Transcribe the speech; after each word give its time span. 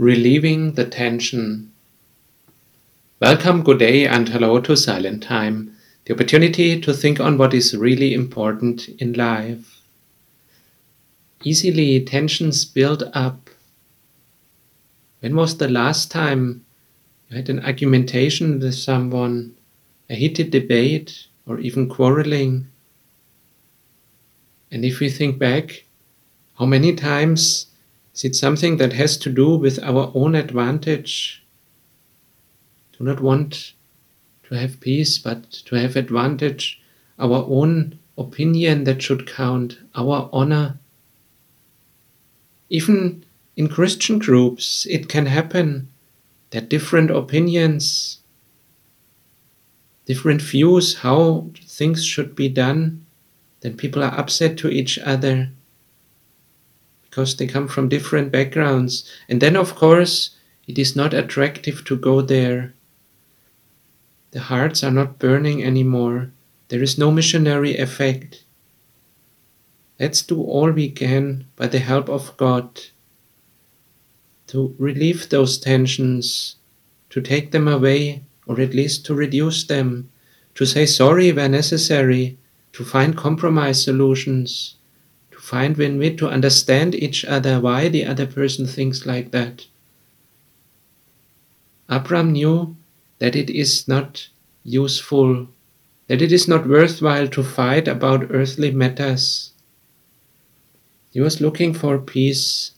relieving 0.00 0.72
the 0.72 0.86
tension. 0.86 1.70
Welcome, 3.20 3.62
good 3.62 3.80
day, 3.80 4.06
and 4.06 4.30
hello 4.30 4.58
to 4.58 4.74
Silent 4.74 5.22
Time, 5.22 5.76
the 6.06 6.14
opportunity 6.14 6.80
to 6.80 6.94
think 6.94 7.20
on 7.20 7.36
what 7.36 7.52
is 7.52 7.76
really 7.76 8.14
important 8.14 8.88
in 8.98 9.12
life. 9.12 9.82
Easily 11.44 12.02
tensions 12.02 12.64
build 12.64 13.10
up. 13.12 13.50
When 15.20 15.36
was 15.36 15.58
the 15.58 15.68
last 15.68 16.10
time 16.10 16.64
you 17.28 17.36
had 17.36 17.50
an 17.50 17.62
argumentation 17.62 18.58
with 18.58 18.76
someone, 18.76 19.54
a 20.08 20.14
heated 20.14 20.50
debate, 20.50 21.26
or 21.44 21.60
even 21.60 21.90
quarreling? 21.90 22.68
And 24.72 24.82
if 24.82 24.98
we 24.98 25.10
think 25.10 25.38
back, 25.38 25.84
how 26.58 26.64
many 26.64 26.94
times 26.94 27.66
is 28.14 28.24
it 28.24 28.34
something 28.34 28.76
that 28.78 28.92
has 28.94 29.16
to 29.18 29.30
do 29.30 29.56
with 29.56 29.78
our 29.82 30.10
own 30.14 30.34
advantage? 30.34 31.44
Do 32.98 33.04
not 33.04 33.20
want 33.20 33.72
to 34.44 34.54
have 34.54 34.80
peace, 34.80 35.18
but 35.18 35.50
to 35.50 35.76
have 35.76 35.96
advantage, 35.96 36.80
our 37.18 37.46
own 37.48 37.98
opinion 38.18 38.84
that 38.84 39.00
should 39.00 39.26
count, 39.26 39.78
our 39.94 40.28
honor. 40.32 40.78
Even 42.68 43.24
in 43.56 43.68
Christian 43.68 44.18
groups, 44.18 44.86
it 44.86 45.08
can 45.08 45.26
happen 45.26 45.88
that 46.50 46.68
different 46.68 47.10
opinions, 47.10 48.18
different 50.04 50.42
views 50.42 50.98
how 50.98 51.46
things 51.62 52.04
should 52.04 52.34
be 52.34 52.48
done, 52.48 53.06
then 53.60 53.76
people 53.76 54.02
are 54.02 54.18
upset 54.18 54.56
to 54.58 54.68
each 54.68 54.98
other 54.98 55.50
because 57.10 57.36
they 57.36 57.46
come 57.46 57.66
from 57.66 57.88
different 57.88 58.30
backgrounds. 58.30 59.10
And 59.28 59.40
then, 59.40 59.56
of 59.56 59.74
course, 59.74 60.30
it 60.68 60.78
is 60.78 60.94
not 60.94 61.12
attractive 61.12 61.84
to 61.86 61.96
go 61.96 62.22
there. 62.22 62.72
The 64.30 64.40
hearts 64.40 64.84
are 64.84 64.92
not 64.92 65.18
burning 65.18 65.64
anymore. 65.64 66.30
There 66.68 66.82
is 66.82 66.96
no 66.96 67.10
missionary 67.10 67.76
effect. 67.76 68.44
Let's 69.98 70.22
do 70.22 70.40
all 70.40 70.70
we 70.70 70.88
can 70.90 71.46
by 71.56 71.66
the 71.66 71.80
help 71.80 72.08
of 72.08 72.36
God 72.36 72.80
to 74.46 74.74
relieve 74.78 75.28
those 75.28 75.58
tensions, 75.58 76.56
to 77.10 77.20
take 77.20 77.50
them 77.50 77.66
away, 77.66 78.22
or 78.46 78.60
at 78.60 78.74
least 78.74 79.04
to 79.06 79.14
reduce 79.14 79.64
them, 79.64 80.10
to 80.54 80.64
say 80.64 80.86
sorry 80.86 81.32
where 81.32 81.48
necessary, 81.48 82.38
to 82.72 82.84
find 82.84 83.16
compromise 83.16 83.82
solutions, 83.82 84.76
find 85.40 85.76
win 85.76 85.98
win, 85.98 86.16
to 86.18 86.28
understand 86.28 86.94
each 86.94 87.24
other, 87.24 87.58
why 87.60 87.88
the 87.88 88.04
other 88.04 88.26
person 88.26 88.66
thinks 88.66 89.06
like 89.06 89.30
that. 89.30 89.66
Abram 91.88 92.32
knew 92.32 92.76
that 93.18 93.34
it 93.34 93.50
is 93.50 93.88
not 93.88 94.28
useful, 94.62 95.48
that 96.06 96.22
it 96.22 96.30
is 96.30 96.46
not 96.46 96.68
worthwhile 96.68 97.26
to 97.28 97.42
fight 97.42 97.88
about 97.88 98.30
earthly 98.30 98.70
matters. 98.70 99.52
He 101.10 101.20
was 101.20 101.40
looking 101.40 101.74
for 101.74 101.98
peace, 101.98 102.72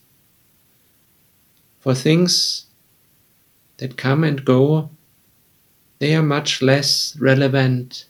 for 1.80 1.94
things 1.94 2.66
that 3.78 3.96
come 3.96 4.24
and 4.24 4.44
go. 4.44 4.88
They 5.98 6.14
are 6.14 6.22
much 6.22 6.62
less 6.62 7.16
relevant 7.18 8.06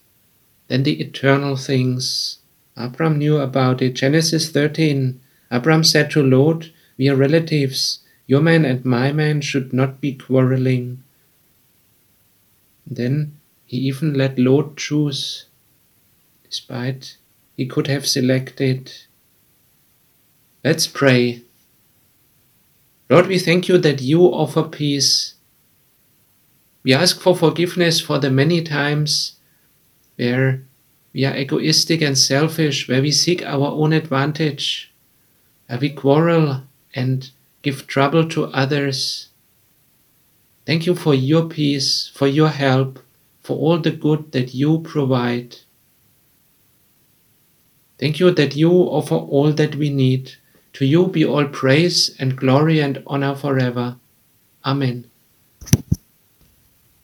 than 0.68 0.82
the 0.82 1.00
eternal 1.00 1.56
things. 1.56 2.38
Abram 2.76 3.18
knew 3.18 3.38
about 3.38 3.82
it. 3.82 3.94
Genesis 3.94 4.50
13. 4.50 5.20
Abram 5.50 5.84
said 5.84 6.10
to 6.12 6.22
Lot, 6.22 6.70
We 6.96 7.08
are 7.08 7.16
relatives. 7.16 8.00
Your 8.26 8.40
man 8.40 8.64
and 8.64 8.84
my 8.84 9.12
man 9.12 9.40
should 9.40 9.72
not 9.72 10.00
be 10.00 10.14
quarreling. 10.14 11.02
Then 12.86 13.38
he 13.66 13.78
even 13.78 14.14
let 14.14 14.38
Lot 14.38 14.76
choose, 14.76 15.46
despite 16.44 17.16
he 17.56 17.66
could 17.66 17.86
have 17.86 18.06
selected. 18.06 18.92
Let's 20.64 20.86
pray. 20.86 21.42
Lord, 23.10 23.26
we 23.26 23.38
thank 23.38 23.68
you 23.68 23.78
that 23.78 24.00
you 24.00 24.22
offer 24.22 24.62
peace. 24.62 25.34
We 26.82 26.94
ask 26.94 27.20
for 27.20 27.36
forgiveness 27.36 28.00
for 28.00 28.18
the 28.18 28.30
many 28.30 28.62
times 28.62 29.36
where 30.16 30.64
we 31.12 31.24
are 31.24 31.36
egoistic 31.36 32.00
and 32.00 32.16
selfish, 32.16 32.88
where 32.88 33.02
we 33.02 33.12
seek 33.12 33.44
our 33.44 33.68
own 33.68 33.92
advantage, 33.92 34.92
where 35.66 35.78
we 35.78 35.90
quarrel 35.90 36.62
and 36.94 37.30
give 37.62 37.86
trouble 37.86 38.28
to 38.28 38.46
others. 38.46 39.28
Thank 40.66 40.86
you 40.86 40.94
for 40.94 41.14
your 41.14 41.48
peace, 41.48 42.10
for 42.14 42.26
your 42.26 42.48
help, 42.48 43.00
for 43.40 43.56
all 43.56 43.78
the 43.78 43.90
good 43.90 44.32
that 44.32 44.54
you 44.54 44.80
provide. 44.80 45.56
Thank 47.98 48.18
you 48.18 48.30
that 48.32 48.56
you 48.56 48.70
offer 48.70 49.14
all 49.14 49.52
that 49.52 49.76
we 49.76 49.90
need. 49.90 50.32
To 50.74 50.86
you 50.86 51.06
be 51.06 51.24
all 51.24 51.44
praise 51.46 52.16
and 52.18 52.36
glory 52.36 52.80
and 52.80 53.02
honor 53.06 53.34
forever. 53.34 53.96
Amen. 54.64 55.11